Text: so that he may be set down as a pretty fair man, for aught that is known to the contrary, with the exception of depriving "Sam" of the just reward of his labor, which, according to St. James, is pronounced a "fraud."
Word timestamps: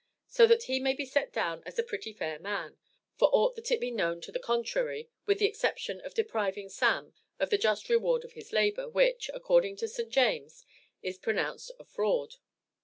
so 0.27 0.47
that 0.47 0.63
he 0.63 0.79
may 0.79 0.95
be 0.95 1.05
set 1.05 1.31
down 1.31 1.61
as 1.63 1.77
a 1.77 1.83
pretty 1.83 2.11
fair 2.11 2.39
man, 2.39 2.75
for 3.19 3.29
aught 3.31 3.55
that 3.55 3.69
is 3.71 3.93
known 3.93 4.19
to 4.19 4.31
the 4.31 4.39
contrary, 4.39 5.11
with 5.27 5.37
the 5.37 5.45
exception 5.45 6.01
of 6.01 6.15
depriving 6.15 6.69
"Sam" 6.69 7.13
of 7.39 7.51
the 7.51 7.57
just 7.59 7.87
reward 7.87 8.23
of 8.25 8.33
his 8.33 8.51
labor, 8.51 8.89
which, 8.89 9.29
according 9.31 9.75
to 9.75 9.87
St. 9.87 10.09
James, 10.09 10.65
is 11.03 11.19
pronounced 11.19 11.71
a 11.77 11.83
"fraud." 11.85 12.37